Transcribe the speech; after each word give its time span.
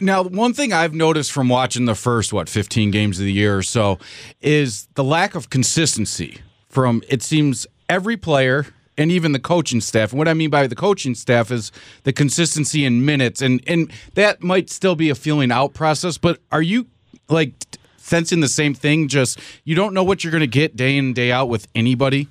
Now, 0.00 0.22
one 0.22 0.54
thing 0.54 0.72
I've 0.72 0.94
noticed 0.94 1.32
from 1.32 1.48
watching 1.48 1.84
the 1.84 1.94
first 1.94 2.32
what 2.32 2.48
15 2.48 2.90
games 2.90 3.18
of 3.18 3.24
the 3.24 3.32
year 3.32 3.56
or 3.56 3.62
so 3.62 3.98
is 4.40 4.88
the 4.94 5.04
lack 5.04 5.34
of 5.34 5.50
consistency 5.50 6.40
from 6.68 7.02
it 7.08 7.22
seems 7.22 7.66
every 7.88 8.16
player 8.16 8.66
and 8.96 9.10
even 9.10 9.32
the 9.32 9.38
coaching 9.38 9.80
staff. 9.80 10.12
And 10.12 10.18
what 10.18 10.28
I 10.28 10.34
mean 10.34 10.50
by 10.50 10.66
the 10.66 10.74
coaching 10.74 11.14
staff 11.14 11.50
is 11.50 11.72
the 12.04 12.12
consistency 12.12 12.84
in 12.84 13.04
minutes 13.04 13.42
and 13.42 13.62
and 13.66 13.92
that 14.14 14.42
might 14.42 14.70
still 14.70 14.94
be 14.94 15.10
a 15.10 15.14
feeling 15.14 15.50
out 15.50 15.74
process, 15.74 16.18
but 16.18 16.40
are 16.52 16.62
you 16.62 16.86
like 17.28 17.52
sensing 17.96 18.40
the 18.40 18.48
same 18.48 18.74
thing 18.74 19.08
just 19.08 19.38
you 19.64 19.74
don't 19.74 19.94
know 19.94 20.04
what 20.04 20.22
you're 20.22 20.30
going 20.30 20.40
to 20.40 20.46
get 20.46 20.76
day 20.76 20.96
in 20.96 21.12
day 21.12 21.32
out 21.32 21.48
with 21.48 21.66
anybody? 21.74 22.28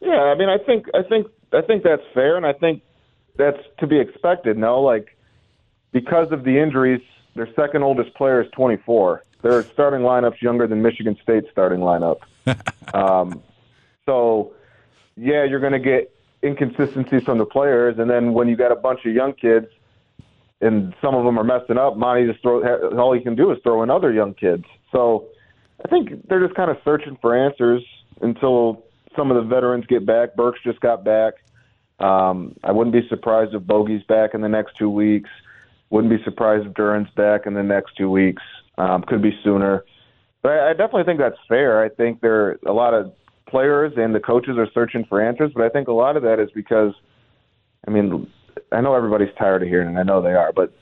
Yeah, 0.00 0.20
I 0.20 0.34
mean, 0.34 0.48
I 0.48 0.58
think 0.58 0.86
I 0.94 1.02
think 1.02 1.28
I 1.52 1.62
think 1.62 1.84
that's 1.84 2.02
fair, 2.12 2.36
and 2.36 2.44
I 2.44 2.52
think 2.52 2.82
that's 3.36 3.58
to 3.78 3.86
be 3.86 3.98
expected. 3.98 4.58
No, 4.58 4.80
like 4.80 5.16
because 5.92 6.32
of 6.32 6.44
the 6.44 6.58
injuries, 6.58 7.00
their 7.34 7.48
second 7.54 7.82
oldest 7.82 8.14
player 8.14 8.42
is 8.42 8.50
24. 8.52 9.22
Their 9.42 9.62
starting 9.64 10.00
lineup's 10.00 10.42
younger 10.42 10.66
than 10.66 10.82
Michigan 10.82 11.16
State's 11.22 11.48
starting 11.50 11.80
lineup. 11.80 12.20
um, 12.94 13.42
so, 14.06 14.52
yeah, 15.16 15.44
you're 15.44 15.60
going 15.60 15.72
to 15.72 15.78
get 15.78 16.14
inconsistencies 16.42 17.22
from 17.22 17.38
the 17.38 17.46
players, 17.46 17.98
and 17.98 18.10
then 18.10 18.32
when 18.32 18.48
you 18.48 18.56
got 18.56 18.72
a 18.72 18.76
bunch 18.76 19.00
of 19.04 19.14
young 19.14 19.32
kids, 19.32 19.66
and 20.60 20.94
some 21.00 21.14
of 21.14 21.24
them 21.24 21.38
are 21.38 21.44
messing 21.44 21.76
up, 21.76 21.96
Monty 21.96 22.26
just 22.26 22.40
throw 22.40 22.62
all 22.96 23.12
he 23.12 23.20
can 23.20 23.34
do 23.34 23.50
is 23.50 23.58
throw 23.64 23.82
in 23.82 23.90
other 23.90 24.12
young 24.12 24.34
kids. 24.34 24.64
So, 24.92 25.28
I 25.84 25.88
think 25.88 26.28
they're 26.28 26.44
just 26.44 26.54
kind 26.54 26.70
of 26.70 26.78
searching 26.84 27.18
for 27.20 27.36
answers 27.36 27.82
until 28.20 28.84
some 29.16 29.30
of 29.30 29.36
the 29.36 29.42
veterans 29.42 29.84
get 29.86 30.06
back. 30.06 30.36
Burks 30.36 30.60
just 30.64 30.80
got 30.80 31.04
back. 31.04 31.34
Um, 31.98 32.56
I 32.62 32.72
wouldn't 32.72 32.94
be 32.94 33.06
surprised 33.08 33.54
if 33.54 33.62
Bogey's 33.62 34.02
back 34.04 34.34
in 34.34 34.40
the 34.40 34.48
next 34.48 34.76
two 34.76 34.90
weeks. 34.90 35.30
Wouldn't 35.92 36.10
be 36.10 36.24
surprised 36.24 36.66
if 36.66 36.74
Duren's 36.74 37.10
back 37.16 37.42
in 37.46 37.52
the 37.54 37.62
next 37.62 37.96
two 37.96 38.10
weeks. 38.10 38.42
Um, 38.78 39.04
could 39.06 39.22
be 39.22 39.38
sooner. 39.44 39.84
But 40.42 40.52
I, 40.52 40.70
I 40.70 40.72
definitely 40.72 41.04
think 41.04 41.20
that's 41.20 41.36
fair. 41.48 41.84
I 41.84 41.90
think 41.90 42.22
there 42.22 42.46
are 42.46 42.58
a 42.66 42.72
lot 42.72 42.94
of 42.94 43.12
players 43.46 43.92
and 43.96 44.14
the 44.14 44.20
coaches 44.20 44.56
are 44.56 44.66
searching 44.72 45.04
for 45.06 45.20
answers, 45.20 45.52
but 45.54 45.64
I 45.64 45.68
think 45.68 45.88
a 45.88 45.92
lot 45.92 46.16
of 46.16 46.22
that 46.22 46.40
is 46.40 46.48
because, 46.54 46.94
I 47.86 47.90
mean, 47.90 48.26
I 48.72 48.80
know 48.80 48.94
everybody's 48.94 49.34
tired 49.38 49.62
of 49.62 49.68
hearing 49.68 49.94
it. 49.94 49.98
I 49.98 50.02
know 50.02 50.22
they 50.22 50.32
are, 50.32 50.50
but 50.52 50.72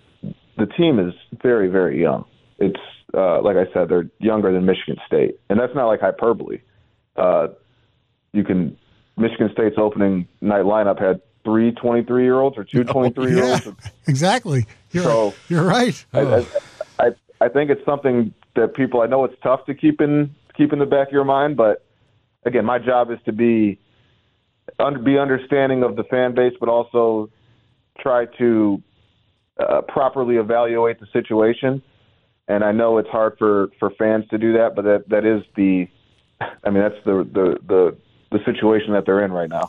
the 0.57 0.67
team 0.67 1.01
is 1.01 1.13
very, 1.43 1.69
very 1.69 2.01
young. 2.01 2.25
It's 2.59 2.81
uh, 3.13 3.43
like 3.43 3.57
I 3.57 3.65
said, 3.73 3.89
they're 3.89 4.09
younger 4.21 4.53
than 4.53 4.65
Michigan 4.65 4.97
State, 5.07 5.41
and 5.49 5.59
that's 5.59 5.75
not 5.75 5.89
like 5.89 6.01
hyperbole. 6.01 6.61
Uh, 7.17 7.49
you 8.33 8.45
can 8.45 8.77
Michigan 9.17 9.51
State's 9.53 9.77
opening 9.77 10.29
night 10.41 10.63
lineup 10.63 11.01
had 11.01 11.21
three 11.45 11.73
23 11.73 12.23
year 12.23 12.41
olds 12.41 12.59
or 12.59 12.65
two 12.65 12.85
23 12.85 13.33
year 13.33 13.45
olds. 13.45 13.67
Yeah, 13.67 13.73
exactly. 14.07 14.67
You're, 14.93 15.05
so, 15.05 15.35
you're 15.49 15.65
right. 15.65 16.05
I, 16.13 16.21
I, 16.21 16.47
I, 16.99 17.11
I 17.41 17.49
think 17.49 17.71
it's 17.71 17.85
something 17.85 18.35
that 18.57 18.75
people, 18.75 19.01
I 19.01 19.07
know 19.07 19.25
it's 19.25 19.41
tough 19.43 19.65
to 19.67 19.75
keep 19.75 20.01
in, 20.01 20.35
keep 20.57 20.73
in 20.73 20.79
the 20.79 20.87
back 20.87 21.09
of 21.09 21.13
your 21.13 21.25
mind, 21.25 21.57
but 21.57 21.85
again, 22.45 22.65
my 22.65 22.79
job 22.79 23.11
is 23.11 23.19
to 23.25 23.33
be, 23.33 23.79
be 25.05 25.19
understanding 25.19 25.83
of 25.83 25.97
the 25.97 26.05
fan 26.05 26.35
base, 26.35 26.55
but 26.59 26.69
also 26.69 27.31
try 27.99 28.27
to 28.39 28.83
uh, 29.59 29.83
properly 29.83 30.37
evaluate 30.37 31.01
the 31.01 31.07
situation. 31.13 31.83
And 32.49 32.65
I 32.65 32.73
know 32.73 32.99
it's 32.99 33.09
hard 33.09 33.37
for, 33.39 33.69
for 33.79 33.91
fans 33.91 34.25
to 34.31 34.39
do 34.39 34.55
that, 34.55 34.75
but 34.75 34.83
that, 34.83 35.09
that 35.09 35.25
is 35.25 35.43
the, 35.55 35.87
I 36.41 36.71
mean, 36.71 36.83
that's 36.83 37.05
the, 37.05 37.29
the, 37.33 37.59
the, 37.67 37.97
the 38.33 38.39
situation 38.45 38.93
that 38.95 39.05
they're 39.07 39.25
in 39.25 39.33
right 39.33 39.49
now. 39.49 39.69